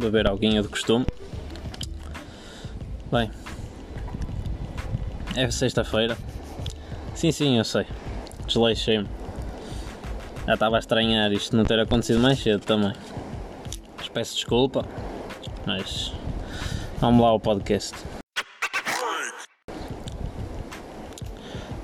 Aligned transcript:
beber 0.00 0.26
alguinha 0.26 0.62
de 0.62 0.68
costume. 0.68 1.06
Bem, 3.12 3.30
é 5.36 5.50
sexta-feira. 5.50 6.16
Sim, 7.14 7.30
sim, 7.30 7.58
eu 7.58 7.64
sei. 7.64 7.86
Desleixei-me. 8.46 9.06
Já 10.46 10.54
estava 10.54 10.76
a 10.76 10.78
estranhar 10.78 11.30
isto 11.32 11.54
não 11.56 11.64
ter 11.64 11.78
acontecido 11.78 12.18
mais 12.18 12.38
cedo 12.38 12.64
também. 12.64 12.92
Peço 14.12 14.34
desculpa, 14.34 14.84
mas 15.64 16.12
vamos 16.98 17.22
lá 17.22 17.28
ao 17.28 17.38
podcast. 17.38 17.94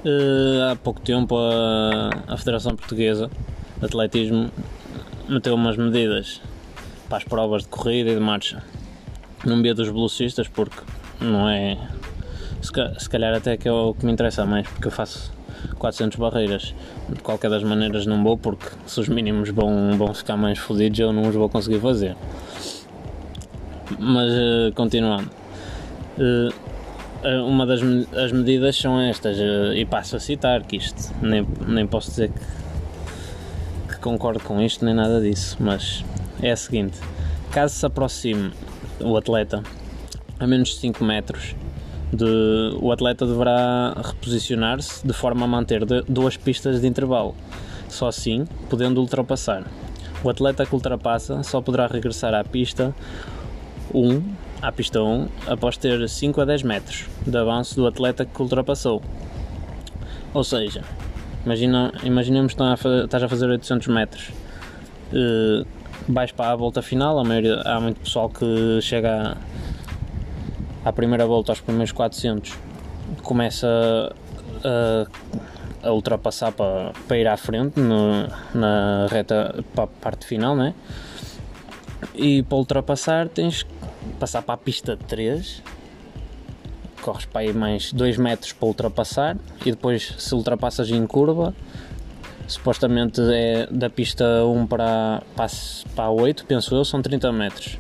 Uh, 0.05 0.71
há 0.71 0.77
pouco 0.77 1.01
tempo 1.01 1.37
a, 1.37 2.11
a 2.27 2.37
Federação 2.37 2.75
Portuguesa 2.75 3.31
de 3.79 3.85
Atletismo 3.87 4.51
meteu 5.29 5.55
umas 5.55 5.77
medidas 5.77 6.41
para 7.09 7.19
as 7.19 7.25
provas 7.25 7.63
de 7.63 7.69
corrida 7.69 8.11
e 8.11 8.15
de 8.15 8.21
marcha. 8.21 8.63
Não 9.45 9.63
via 9.63 9.75
dos 9.75 9.89
velocistas 9.89 10.49
porque 10.49 10.81
não 11.21 11.49
é. 11.49 11.79
Se 12.99 13.09
calhar 13.09 13.35
até 13.35 13.57
que 13.57 13.69
é 13.69 13.73
o 13.73 13.95
que 13.95 14.05
me 14.05 14.13
interessa 14.13 14.45
mais, 14.45 14.67
porque 14.67 14.89
eu 14.89 14.91
faço 14.91 15.33
400 15.79 16.19
barreiras. 16.19 16.75
De 17.09 17.21
qualquer 17.21 17.51
das 17.51 17.63
maneiras 17.63 18.07
não 18.07 18.23
vou, 18.23 18.37
porque 18.37 18.67
se 18.87 18.99
os 18.99 19.09
mínimos 19.09 19.51
vão, 19.51 19.97
vão 19.97 20.13
ficar 20.13 20.37
mais 20.37 20.59
fodidos 20.59 20.99
eu 20.99 21.13
não 21.13 21.29
os 21.29 21.35
vou 21.35 21.49
conseguir 21.49 21.81
fazer. 21.81 22.17
Mas 23.99 24.33
uh, 24.33 24.73
continuando. 24.75 25.31
Uh, 26.19 26.67
uma 27.47 27.67
das 27.67 27.81
as 28.17 28.31
medidas 28.31 28.77
são 28.77 29.01
estas, 29.01 29.39
e 29.75 29.85
passo 29.85 30.17
a 30.17 30.21
citar 30.21 30.63
que 30.63 30.77
isto 30.77 31.13
nem, 31.21 31.47
nem 31.67 31.87
posso 31.87 32.11
dizer 32.11 32.31
que, 32.31 33.95
que 33.95 34.01
concordo 34.01 34.41
com 34.41 34.61
isto 34.61 34.85
nem 34.85 34.95
nada 34.95 35.21
disso, 35.21 35.57
mas 35.59 36.05
é 36.43 36.51
a 36.51 36.57
seguinte: 36.57 36.99
caso 37.51 37.75
se 37.75 37.87
aproxime 37.87 38.53
o 39.01 39.17
atleta 39.17 39.63
a 40.39 40.47
menos 40.47 40.71
de 40.71 40.77
5 40.77 41.05
metros, 41.05 41.55
de, 42.13 42.77
o 42.81 42.93
atleta 42.93 43.27
deverá 43.27 43.95
reposicionar-se 43.95 45.07
de 45.07 45.13
forma 45.13 45.45
a 45.45 45.49
manter 45.49 45.85
de, 45.85 46.03
duas 46.03 46.37
pistas 46.37 46.81
de 46.81 46.87
intervalo, 46.87 47.35
só 47.89 48.09
assim 48.09 48.47
podendo 48.69 49.01
ultrapassar. 49.01 49.65
O 50.23 50.31
atleta 50.31 50.65
que 50.65 50.75
ultrapassa 50.75 51.43
só 51.43 51.61
poderá 51.61 51.87
regressar 51.87 52.35
à 52.35 52.43
pista 52.43 52.95
1, 53.95 54.23
à 54.63 54.73
pista 54.73 55.03
1 55.03 55.29
após 55.47 55.77
ter 55.77 56.09
5 56.09 56.41
a 56.41 56.45
10 56.45 56.63
metros 56.63 57.07
de 57.27 57.37
avanço 57.37 57.75
do 57.77 57.87
atleta 57.87 58.25
que 58.25 58.43
ultrapassou. 58.43 59.03
Ou 60.33 60.45
seja, 60.45 60.83
imagina, 61.45 61.93
imaginemos 62.03 62.55
que 62.55 62.63
estás 62.63 63.23
a 63.23 63.29
fazer 63.29 63.49
800 63.49 63.89
metros. 63.89 64.31
Uh, 65.13 65.67
vais 66.09 66.33
para 66.33 66.53
a 66.53 66.57
volta 66.57 66.83
final, 66.83 67.19
a 67.19 67.25
maioria, 67.25 67.61
há 67.63 67.81
muito 67.81 68.01
pessoal 68.01 68.29
que 68.29 68.81
chega 68.81 69.37
à, 70.85 70.89
à 70.89 70.93
primeira 70.93 71.27
volta, 71.27 71.53
aos 71.53 71.61
primeiros 71.61 71.93
400, 71.93 72.55
começa 73.23 74.15
a, 74.65 75.89
a 75.89 75.93
ultrapassar 75.93 76.53
para, 76.53 76.93
para 77.07 77.19
ir 77.19 77.27
à 77.27 77.37
frente 77.37 77.81
no, 77.81 78.29
na 78.55 79.07
reta 79.11 79.65
para 79.75 79.85
a 79.85 79.87
parte 79.87 80.27
final, 80.27 80.57
né? 80.57 80.75
E 82.15 82.43
para 82.43 82.59
ultrapassar 82.59 83.29
tens 83.29 83.63
que 83.63 83.73
passar 84.19 84.43
para 84.43 84.55
a 84.55 84.59
pista 84.59 84.97
3, 85.09 85.63
corres 87.03 87.25
para 87.25 87.43
aí 87.43 87.53
mais 87.53 87.93
2 87.93 88.17
metros 88.19 88.53
para 88.53 88.67
ultrapassar 88.67 89.37
e 89.65 89.71
depois 89.71 90.15
se 90.19 90.35
ultrapassas 90.35 90.91
em 90.91 91.07
curva 91.07 91.55
supostamente 92.47 93.21
é 93.33 93.67
da 93.71 93.91
pista 93.91 94.25
1 94.45 94.67
para, 94.67 95.23
para, 95.35 95.47
para 95.95 96.05
a 96.05 96.11
8, 96.11 96.47
penso 96.47 96.75
eu, 96.75 96.85
são 96.85 97.03
30 97.03 97.33
metros. 97.33 97.79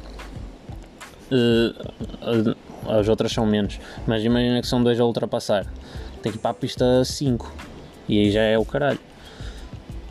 Uh, 1.31 2.57
as 2.89 3.09
outras 3.09 3.33
são 3.33 3.45
menos, 3.45 3.81
mas 4.07 4.25
imagina 4.25 4.61
que 4.61 4.67
são 4.67 4.83
dois 4.83 4.99
a 5.01 5.05
ultrapassar. 5.05 5.67
Tem 6.23 6.33
que 6.33 6.39
ir 6.39 6.41
para 6.41 6.51
a 6.51 6.55
pista 6.55 7.05
5 7.05 7.53
e 8.09 8.21
aí 8.21 8.31
já 8.31 8.43
é 8.43 8.59
o 8.59 8.65
caralho. 8.65 9.01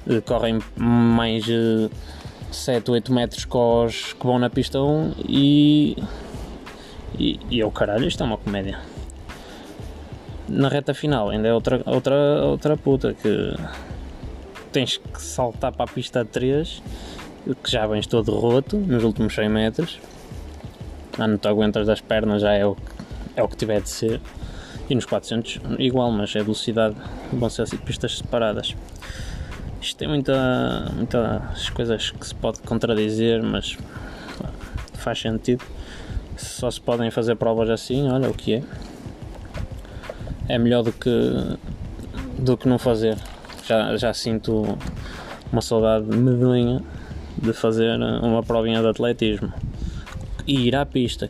Uh, 0.07 0.21
correm 0.21 0.59
mais 0.75 1.45
uh, 1.47 1.89
7, 2.51 2.91
8 2.91 3.13
metros 3.13 3.45
que, 3.45 3.57
os, 3.57 4.13
que 4.13 4.25
vão 4.25 4.39
na 4.39 4.49
pista 4.49 4.79
1 4.81 5.13
e, 5.27 5.97
e, 7.17 7.39
e 7.49 7.61
é 7.61 7.65
o 7.65 7.71
caralho, 7.71 8.07
isto 8.07 8.21
é 8.23 8.25
uma 8.25 8.37
comédia. 8.37 8.79
Na 10.47 10.69
reta 10.69 10.93
final 10.93 11.29
ainda 11.29 11.47
é 11.47 11.53
outra, 11.53 11.81
outra, 11.85 12.15
outra 12.45 12.77
puta 12.77 13.13
que 13.13 13.55
tens 14.75 14.97
que 14.97 15.21
saltar 15.21 15.71
para 15.71 15.85
a 15.85 15.87
pista 15.87 16.25
3, 16.25 16.83
que 17.63 17.71
já 17.71 17.87
vens 17.87 18.05
todo 18.07 18.37
roto 18.37 18.75
nos 18.75 19.05
últimos 19.05 19.33
100 19.33 19.47
metros. 19.47 19.99
Ah, 21.17 21.25
não 21.25 21.37
te 21.37 21.47
aguentas 21.47 21.87
das 21.87 22.01
pernas, 22.01 22.41
já 22.41 22.51
é 22.51 22.65
o, 22.65 22.75
é 23.37 23.41
o 23.41 23.47
que 23.47 23.55
tiver 23.55 23.79
de 23.79 23.89
ser. 23.89 24.19
E 24.89 24.93
nos 24.93 25.05
400, 25.05 25.61
igual, 25.79 26.11
mas 26.11 26.35
é 26.35 26.39
velocidade, 26.43 26.93
vão 27.31 27.49
ser 27.49 27.61
assim 27.61 27.77
pistas 27.77 28.17
separadas. 28.17 28.75
Isto 29.81 29.95
tem 29.95 30.09
muita, 30.09 30.91
muitas 30.93 31.69
coisas 31.69 32.11
que 32.11 32.27
se 32.27 32.35
pode 32.35 32.59
contradizer, 32.59 33.41
mas 33.41 33.77
faz 34.95 35.21
sentido. 35.21 35.63
Só 36.35 36.69
se 36.69 36.81
podem 36.81 37.09
fazer 37.11 37.37
provas 37.37 37.69
assim, 37.69 38.09
olha 38.09 38.29
o 38.29 38.33
que 38.33 38.55
é. 38.55 38.63
É 40.49 40.57
melhor 40.57 40.83
do 40.83 40.91
que, 40.91 41.09
do 42.37 42.57
que 42.57 42.67
não 42.67 42.77
fazer 42.77 43.17
já, 43.67 43.97
já 43.97 44.13
sinto 44.13 44.77
uma 45.51 45.61
saudade 45.61 46.05
medonha 46.15 46.81
de 47.37 47.53
fazer 47.53 47.97
uma 48.21 48.43
provinha 48.43 48.81
de 48.81 48.87
atletismo 48.87 49.51
e 50.47 50.67
ir 50.67 50.75
à 50.75 50.85
pista. 50.85 51.29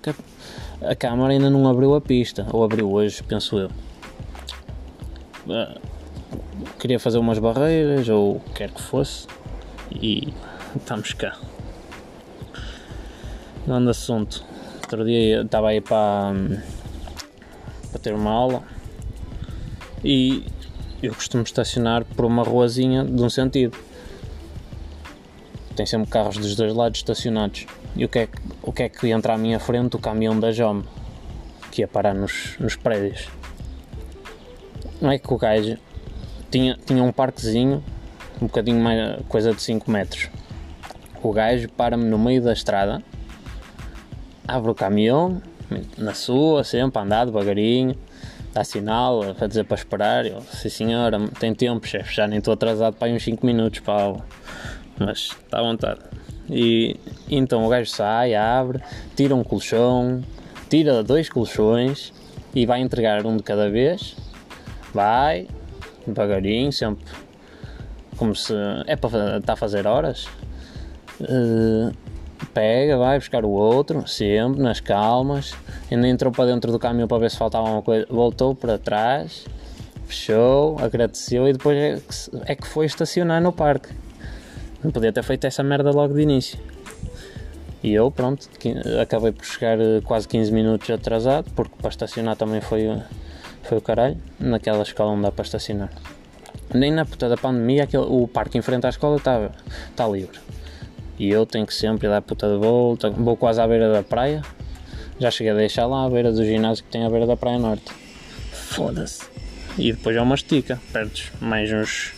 A 0.81 0.95
Câmara 0.95 1.33
ainda 1.33 1.49
não 1.49 1.67
abriu 1.67 1.95
a 1.95 2.01
pista, 2.01 2.45
ou 2.51 2.63
abriu 2.63 2.91
hoje, 2.91 3.23
penso 3.23 3.57
eu. 3.57 3.69
Ah, 5.49 5.77
queria 6.79 6.99
fazer 6.99 7.17
umas 7.17 7.39
barreiras, 7.39 8.09
ou 8.09 8.39
quer 8.53 8.69
que 8.69 8.81
fosse, 8.81 9.27
e 9.91 10.33
estamos 10.75 11.13
cá. 11.13 11.37
Grande 13.65 13.89
assunto. 13.89 14.43
Outro 14.83 15.03
dia 15.05 15.41
estava 15.41 15.69
aí 15.69 15.81
para, 15.81 16.33
para 17.91 17.99
ter 17.99 18.13
uma 18.13 18.29
aula 18.29 18.61
e 20.03 20.45
eu 21.01 21.13
costumo 21.13 21.43
estacionar 21.43 22.05
por 22.05 22.25
uma 22.25 22.43
ruazinha 22.43 23.03
de 23.03 23.21
um 23.21 23.29
sentido. 23.29 23.77
Tem 25.75 25.85
sempre 25.85 26.09
carros 26.09 26.37
dos 26.37 26.55
dois 26.55 26.73
lados 26.73 26.99
estacionados. 26.99 27.65
E 27.95 28.05
o 28.05 28.09
que 28.09 28.19
é 28.19 28.27
que, 28.27 28.37
o 28.61 28.71
que, 28.71 28.83
é 28.83 28.89
que 28.89 29.09
entra 29.09 29.33
à 29.33 29.37
minha 29.37 29.59
frente? 29.59 29.95
O 29.95 29.99
caminhão 29.99 30.39
da 30.39 30.51
JOM, 30.51 30.83
que 31.71 31.81
ia 31.81 31.87
parar 31.87 32.13
nos, 32.13 32.55
nos 32.59 32.75
prédios. 32.75 33.27
Não 35.01 35.11
é 35.11 35.19
que 35.19 35.33
o 35.33 35.37
gajo 35.37 35.77
tinha, 36.49 36.77
tinha 36.85 37.03
um 37.03 37.11
parquezinho, 37.11 37.83
um 38.41 38.47
bocadinho 38.47 38.79
mais, 38.81 39.19
coisa 39.27 39.53
de 39.53 39.61
5 39.61 39.91
metros. 39.91 40.29
O 41.21 41.31
gajo 41.33 41.67
para-me 41.69 42.05
no 42.05 42.17
meio 42.17 42.41
da 42.41 42.53
estrada, 42.53 43.03
abre 44.47 44.71
o 44.71 44.75
caminhão, 44.75 45.41
na 45.97 46.13
sua, 46.13 46.63
sempre 46.63 46.99
a 46.99 47.03
andar 47.03 47.25
devagarinho 47.25 47.95
dá 48.55 48.63
sinal 48.63 49.21
a 49.37 49.47
dizer 49.47 49.65
para 49.65 49.75
esperar. 49.75 50.25
Eu, 50.25 50.41
sim 50.41 50.69
senhora, 50.69 51.19
tem 51.39 51.53
tempo, 51.53 51.85
chefe, 51.85 52.15
já 52.15 52.25
nem 52.25 52.39
estou 52.39 52.53
atrasado 52.53 52.95
para 52.95 53.11
uns 53.11 53.21
5 53.23 53.45
minutos 53.45 53.81
para 53.81 53.93
a 53.93 54.01
aula. 54.03 54.25
Mas 54.97 55.35
está 55.43 55.59
à 55.59 55.61
vontade. 55.61 55.99
E 56.49 56.95
então 57.29 57.65
o 57.65 57.69
gajo 57.69 57.89
sai, 57.89 58.33
abre, 58.33 58.81
tira 59.13 59.35
um 59.35 59.43
colchão, 59.43 60.23
tira 60.69 61.03
dois 61.03 61.27
colchões 61.27 62.13
e 62.53 62.65
vai 62.65 62.79
entregar 62.79 63.25
um 63.25 63.35
de 63.35 63.43
cada 63.43 63.69
vez. 63.69 64.15
Vai, 64.93 65.49
devagarinho, 66.07 66.71
sempre 66.71 67.03
como 68.15 68.33
se 68.33 68.53
é 68.87 68.95
para 68.95 69.39
estar 69.39 69.53
a 69.53 69.57
fazer 69.57 69.85
horas. 69.85 70.29
Uh, 71.19 71.91
pega, 72.53 72.97
vai 72.97 73.17
buscar 73.19 73.45
o 73.45 73.49
outro, 73.49 74.07
sempre 74.07 74.61
nas 74.61 74.79
calmas 74.79 75.53
ainda 75.91 76.07
entrou 76.07 76.31
para 76.31 76.45
dentro 76.45 76.71
do 76.71 76.79
caminhão 76.79 77.07
para 77.07 77.17
ver 77.17 77.31
se 77.31 77.37
faltava 77.37 77.69
uma 77.69 77.81
coisa, 77.81 78.05
voltou 78.09 78.55
para 78.55 78.77
trás, 78.77 79.45
fechou, 80.05 80.77
agradeceu 80.79 81.47
e 81.47 81.53
depois 81.53 81.77
é 81.77 81.95
que, 81.95 82.51
é 82.51 82.55
que 82.55 82.67
foi 82.67 82.85
estacionar 82.85 83.41
no 83.41 83.51
parque. 83.51 83.89
Não 84.83 84.91
podia 84.91 85.11
ter 85.11 85.23
feito 85.23 85.45
essa 85.45 85.63
merda 85.63 85.91
logo 85.91 86.13
de 86.13 86.21
início. 86.21 86.59
E 87.81 87.93
eu, 87.93 88.09
pronto, 88.09 88.49
acabei 89.01 89.31
por 89.31 89.45
chegar 89.45 89.79
eh, 89.79 90.01
quase 90.03 90.27
15 90.27 90.51
minutos 90.51 90.89
atrasado, 90.89 91.51
porque 91.55 91.75
para 91.77 91.89
estacionar 91.89 92.35
também 92.35 92.61
foi, 92.61 92.87
foi 93.63 93.77
o 93.77 93.81
caralho. 93.81 94.17
Naquela 94.39 94.81
escola 94.81 95.11
não 95.11 95.21
dá 95.21 95.31
para 95.31 95.43
estacionar. 95.43 95.91
Nem 96.73 96.91
na 96.91 97.05
puta 97.05 97.29
da 97.29 97.37
pandemia, 97.37 97.83
aquele, 97.83 98.05
o 98.07 98.27
parque 98.27 98.57
em 98.57 98.61
frente 98.61 98.85
à 98.87 98.89
escola 98.89 99.17
está 99.17 99.51
tá 99.95 100.07
livre. 100.07 100.39
E 101.17 101.29
eu 101.29 101.45
tenho 101.45 101.65
que 101.65 101.73
sempre 101.73 102.07
dar 102.07 102.21
puta 102.21 102.47
de 102.47 102.57
volta, 102.57 103.09
vou 103.09 103.37
quase 103.37 103.61
à 103.61 103.67
beira 103.67 103.91
da 103.91 104.03
praia, 104.03 104.41
já 105.19 105.31
cheguei 105.31 105.53
a 105.53 105.55
deixar 105.55 105.85
lá 105.85 106.05
à 106.05 106.09
beira 106.09 106.31
do 106.31 106.43
ginásio 106.43 106.83
que 106.83 106.89
tem 106.89 107.05
à 107.05 107.09
beira 107.09 107.25
da 107.25 107.37
Praia 107.37 107.57
Norte. 107.57 107.91
Foda-se. 108.51 109.29
E 109.77 109.93
depois 109.93 110.15
é 110.15 110.21
uma 110.21 110.35
estica, 110.35 110.81
perdes 110.91 111.31
mais 111.39 111.71
uns 111.71 112.13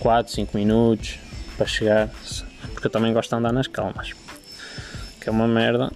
4, 0.00 0.32
5 0.32 0.56
minutos 0.56 1.18
para 1.56 1.66
chegar, 1.66 2.08
porque 2.72 2.86
eu 2.86 2.90
também 2.90 3.12
gosto 3.12 3.30
de 3.30 3.36
andar 3.36 3.52
nas 3.52 3.68
calmas. 3.68 4.12
Que 5.20 5.28
é 5.28 5.32
uma 5.32 5.46
merda 5.46 5.90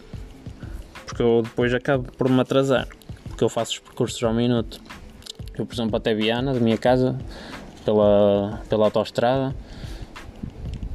porque 1.19 1.23
eu 1.23 1.43
depois 1.43 1.75
acabo 1.75 2.13
por 2.13 2.29
me 2.29 2.41
atrasar, 2.41 2.87
porque 3.27 3.43
eu 3.43 3.49
faço 3.49 3.73
os 3.73 3.79
percursos 3.81 4.23
ao 4.23 4.33
minuto. 4.33 4.81
Eu, 5.59 5.67
por 5.67 5.75
exemplo, 5.75 5.97
até 5.97 6.15
Viana, 6.15 6.55
da 6.55 6.61
minha 6.61 6.79
casa, 6.79 7.19
pela, 7.85 8.63
pela 8.69 8.85
autostrada, 8.85 9.55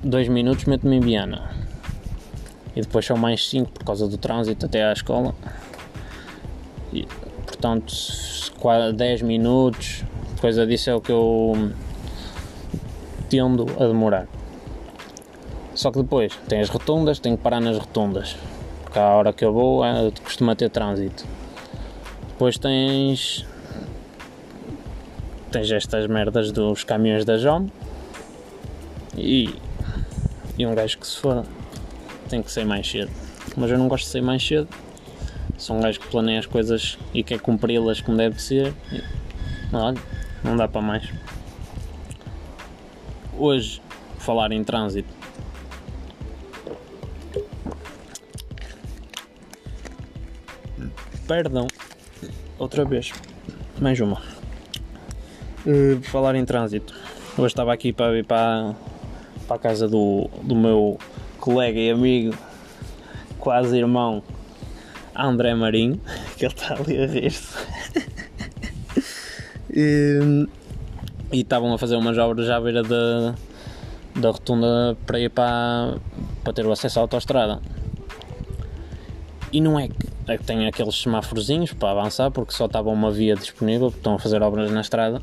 dois 0.04 0.28
minutos 0.28 0.66
meto-me 0.66 0.98
em 0.98 1.00
Viana. 1.00 1.50
E 2.76 2.82
depois 2.82 3.06
são 3.06 3.18
mais 3.18 3.48
5 3.50 3.72
por 3.72 3.86
causa 3.86 4.08
do 4.08 4.18
trânsito 4.18 4.66
até 4.66 4.84
à 4.84 4.92
escola. 4.92 5.34
E, 6.92 7.06
portanto, 7.46 7.94
10 8.96 9.22
minutos, 9.22 10.04
coisa 10.42 10.66
disso 10.66 10.90
é 10.90 10.96
o 10.96 11.02
que 11.02 11.12
eu 11.12 11.72
tendo 13.30 13.66
a 13.80 13.88
demorar. 13.88 14.28
Só 15.76 15.92
que 15.92 16.02
depois 16.02 16.34
tem 16.48 16.60
as 16.60 16.70
rotundas, 16.70 17.20
tenho 17.20 17.38
que 17.38 17.44
parar 17.44 17.60
nas 17.60 17.78
rotundas. 17.78 18.36
Porque 18.84 19.00
à 19.00 19.10
hora 19.10 19.34
que 19.34 19.44
eu 19.44 19.52
vou 19.52 19.84
é, 19.84 20.12
costuma 20.24 20.56
ter 20.56 20.70
trânsito. 20.70 21.26
Depois 22.30 22.58
tens. 22.58 23.46
Tens 25.52 25.72
estas 25.72 26.08
merdas 26.08 26.52
dos 26.52 26.84
caminhões 26.84 27.26
da 27.26 27.38
JOM 27.38 27.68
e, 29.16 29.56
e 30.58 30.66
um 30.66 30.74
gajo 30.76 30.98
que 30.98 31.08
se 31.08 31.18
for 31.18 31.46
tem 32.30 32.42
que 32.42 32.52
sair 32.52 32.66
mais 32.66 32.90
cedo. 32.90 33.12
Mas 33.56 33.70
eu 33.72 33.78
não 33.78 33.88
gosto 33.88 34.06
de 34.06 34.12
sair 34.12 34.22
mais 34.22 34.46
cedo. 34.46 34.68
Sou 35.58 35.78
um 35.78 35.82
gajo 35.82 36.00
que 36.00 36.08
planeia 36.08 36.40
as 36.40 36.46
coisas 36.46 36.98
e 37.14 37.24
quer 37.24 37.40
cumpri-las 37.40 38.02
como 38.02 38.18
deve 38.18 38.42
ser. 38.42 38.74
Olha, 39.72 39.98
não 40.44 40.56
dá 40.56 40.68
para 40.68 40.82
mais. 40.82 41.10
Hoje, 43.38 43.82
falar 44.20 44.52
em 44.52 44.64
trânsito, 44.64 45.14
Perdão. 51.28 51.68
Outra 52.60 52.84
vez. 52.84 53.12
Mais 53.80 54.00
uma. 54.00 54.22
Uh, 55.66 56.02
falar 56.04 56.36
em 56.36 56.44
trânsito. 56.44 56.94
Hoje 57.38 57.48
estava 57.48 57.74
aqui 57.74 57.94
para 57.94 58.24
para, 58.24 58.76
para 59.44 59.56
a 59.56 59.60
casa 59.60 59.88
do, 59.88 60.30
do 60.42 60.56
meu 60.56 60.98
colega 61.40 61.80
e 61.80 61.92
amigo, 61.92 62.36
quase 63.40 63.78
irmão, 63.78 64.24
André 65.16 65.54
Marinho, 65.54 66.00
que 66.38 66.46
ele 66.46 66.54
está 66.54 66.76
ali 66.76 67.02
a 67.02 67.06
rir-se. 67.06 67.58
e, 69.72 70.48
estavam 71.32 71.74
a 71.74 71.78
fazer 71.78 71.96
umas 71.96 72.18
obras 72.18 72.50
à 72.50 72.60
beira 72.60 72.84
da, 72.84 73.36
da 74.16 74.30
rotunda 74.30 74.98
para 75.06 75.20
ir 75.20 75.30
para, 75.30 75.98
para 76.44 76.54
ter 76.54 76.66
o 76.66 76.72
acesso 76.72 77.00
à 77.00 77.02
autostrada. 77.02 77.62
E 79.52 79.62
não 79.62 79.80
é 79.80 79.88
que 79.88 80.14
é 80.28 80.38
que 80.38 80.44
tem 80.44 80.68
aqueles 80.68 80.96
semáforozinhos 80.96 81.74
para 81.74 81.92
avançar 81.92 82.32
porque 82.32 82.54
só 82.54 82.66
estava 82.66 82.90
uma 82.90 83.12
via 83.12 83.36
disponível, 83.36 83.88
porque 83.88 84.00
estão 84.00 84.16
a 84.16 84.20
fazer 84.20 84.42
obras 84.42 84.72
na 84.72 84.82
estrada 84.82 85.22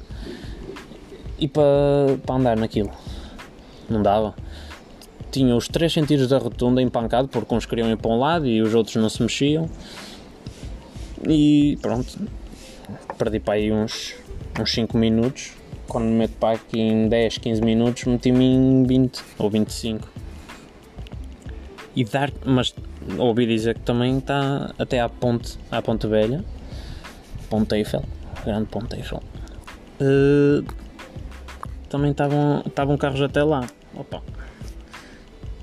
e 1.38 1.48
para, 1.48 2.18
para 2.24 2.34
andar 2.34 2.56
naquilo. 2.56 2.90
Não 3.90 4.02
dava. 4.02 4.34
Tinha 5.30 5.54
os 5.54 5.68
três 5.68 5.92
sentidos 5.92 6.28
da 6.28 6.38
rotunda 6.38 6.80
empancado 6.80 7.28
porque 7.28 7.54
uns 7.54 7.66
queriam 7.66 7.90
ir 7.90 7.96
para 7.96 8.10
um 8.10 8.18
lado 8.18 8.46
e 8.46 8.62
os 8.62 8.74
outros 8.74 8.96
não 8.96 9.08
se 9.08 9.20
mexiam. 9.20 9.68
E 11.28 11.76
pronto, 11.82 12.18
perdi 13.18 13.38
para 13.40 13.54
aí 13.54 13.72
uns, 13.72 14.14
uns 14.58 14.72
5 14.72 14.96
minutos. 14.96 15.52
Quando 15.86 16.04
me 16.04 16.12
meto 16.12 16.34
para 16.38 16.54
aqui 16.54 16.78
em 16.78 17.08
10, 17.08 17.38
15 17.38 17.62
minutos, 17.62 18.04
meti-me 18.04 18.44
em 18.44 18.84
20 18.84 19.22
ou 19.38 19.50
25. 19.50 20.08
E 21.96 22.04
dar, 22.04 22.30
mas 22.44 22.72
ouvi 23.18 23.46
dizer 23.46 23.74
que 23.74 23.80
também 23.80 24.18
está 24.18 24.72
até 24.78 25.00
à 25.00 25.08
ponte, 25.08 25.58
à 25.70 25.82
Ponte 25.82 26.06
Velha, 26.06 26.44
Ponte 27.48 27.74
Eiffel, 27.74 28.04
grande 28.44 28.66
Ponte 28.66 28.94
Eiffel. 28.94 29.20
Uh, 30.00 30.64
também 31.88 32.12
estavam, 32.12 32.62
estavam 32.64 32.96
carros 32.96 33.20
até 33.20 33.42
lá. 33.42 33.66
Opa. 33.94 34.22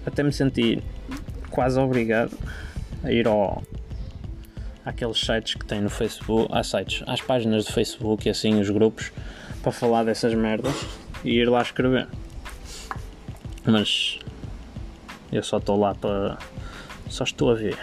Até 0.05 0.23
me 0.23 0.31
senti 0.31 0.81
quase 1.49 1.79
obrigado 1.79 2.37
a 3.03 3.11
ir 3.11 3.27
ao 3.27 3.63
àqueles 4.85 5.19
sites 5.19 5.55
que 5.55 5.65
tem 5.65 5.81
no 5.81 5.89
Facebook, 5.89 6.49
há 6.53 6.63
sites, 6.63 7.03
às 7.05 7.19
páginas 7.19 7.65
do 7.65 7.73
Facebook 7.73 8.25
e 8.25 8.31
assim 8.31 8.59
os 8.59 8.69
grupos 8.69 9.11
para 9.61 9.71
falar 9.71 10.05
dessas 10.05 10.33
merdas 10.33 10.73
e 11.25 11.31
ir 11.31 11.49
lá 11.49 11.61
escrever. 11.61 12.07
Mas 13.65 14.17
eu 15.29 15.43
só 15.43 15.57
estou 15.57 15.77
lá 15.77 15.93
para 15.93 16.37
só 17.09 17.23
estou 17.23 17.51
a 17.51 17.55
ver. 17.55 17.77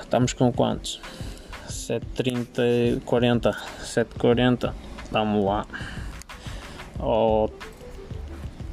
Estamos 0.00 0.32
com 0.32 0.52
quantos? 0.52 1.00
730, 1.68 3.02
40, 3.04 3.52
740. 3.80 4.74
Vamos 5.10 5.44
lá. 5.44 5.66
Ao 7.04 7.50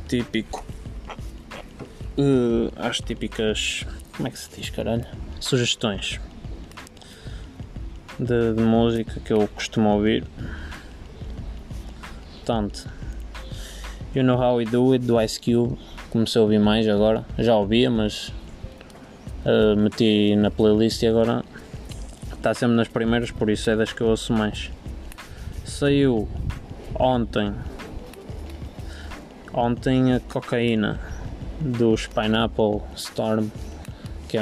típico. 0.07 0.65
Uh, 2.17 2.71
as 2.77 2.99
típicas. 2.99 3.85
Como 4.15 4.27
é 4.27 4.31
que 4.31 4.39
se 4.39 4.49
diz, 4.55 4.69
caralho? 4.69 5.05
Sugestões 5.39 6.19
de, 8.17 8.53
de 8.53 8.61
música 8.61 9.19
que 9.19 9.33
eu 9.33 9.47
costumo 9.49 9.89
ouvir. 9.89 10.23
Portanto, 12.35 12.89
You 14.15 14.23
Know 14.23 14.39
How 14.39 14.55
We 14.57 14.65
Do 14.65 14.93
It 14.93 15.05
do 15.05 15.19
Ice 15.21 15.39
Cube 15.39 15.77
comecei 16.09 16.39
a 16.39 16.43
ouvir 16.43 16.59
mais 16.59 16.87
agora. 16.87 17.25
Já 17.37 17.55
ouvia, 17.55 17.89
mas 17.89 18.31
uh, 19.45 19.75
meti 19.75 20.35
na 20.35 20.51
playlist 20.51 21.01
e 21.01 21.07
agora 21.07 21.43
está 22.33 22.53
sempre 22.53 22.75
nas 22.75 22.87
primeiras, 22.87 23.31
por 23.31 23.49
isso 23.49 23.69
é 23.69 23.75
das 23.75 23.91
que 23.91 24.01
eu 24.01 24.07
ouço 24.07 24.31
mais. 24.33 24.69
Saiu 25.65 26.27
ontem, 26.93 27.53
ontem 29.53 30.13
a 30.13 30.19
cocaína 30.19 30.99
dos 31.59 32.07
Pineapple 32.07 32.81
Storm, 32.95 33.47
que 34.27 34.37
é, 34.37 34.41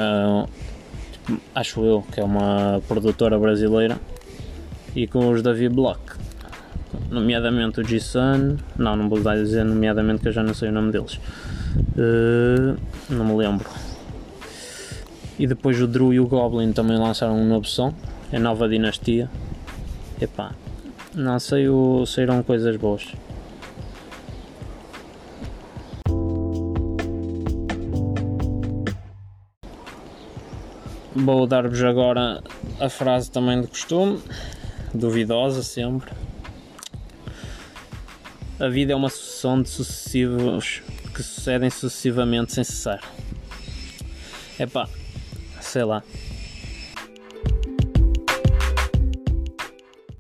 acho 1.53 1.83
eu, 1.83 2.03
que 2.11 2.19
é 2.19 2.23
uma 2.23 2.81
produtora 2.88 3.38
brasileira, 3.38 4.00
e 4.95 5.07
com 5.07 5.29
os 5.29 5.41
Davi 5.41 5.69
Block 5.69 6.19
nomeadamente 7.09 7.81
o 7.81 7.83
G-Sun, 7.83 8.57
não, 8.78 8.95
não 8.95 9.09
vou 9.09 9.19
dizer 9.19 9.63
nomeadamente 9.63 10.21
que 10.21 10.28
eu 10.28 10.31
já 10.31 10.44
não 10.44 10.54
sei 10.54 10.69
o 10.69 10.71
nome 10.71 10.92
deles, 10.92 11.19
uh, 11.75 12.78
não 13.09 13.25
me 13.25 13.35
lembro. 13.35 13.69
E 15.37 15.47
depois 15.47 15.81
o 15.81 15.87
Drew 15.87 16.13
e 16.13 16.19
o 16.19 16.28
Goblin 16.28 16.73
também 16.73 16.97
lançaram 16.97 17.35
um 17.35 17.47
novo 17.47 17.66
som, 17.66 17.94
é 18.31 18.37
Nova 18.37 18.68
Dinastia. 18.68 19.30
Epá, 20.19 20.51
não 21.16 21.39
sei, 21.39 21.66
saíram 22.06 22.44
coisas 22.44 22.75
boas. 22.75 23.07
Vou 31.26 31.45
dar-vos 31.45 31.83
agora 31.83 32.42
a 32.80 32.88
frase 32.88 33.30
também 33.30 33.61
de 33.61 33.68
costume, 33.68 34.21
duvidosa 34.94 35.61
sempre. 35.61 36.09
A 38.57 38.69
vida 38.69 38.94
é 38.94 38.95
uma 38.95 39.09
sucessão 39.09 39.61
de 39.61 39.69
sucessivos 39.69 40.81
que 41.14 41.21
sucedem 41.21 41.69
sucessivamente 41.69 42.54
sem 42.54 42.64
cessar. 42.64 43.02
Epá, 44.57 44.88
sei 45.59 45.83
lá. 45.83 46.02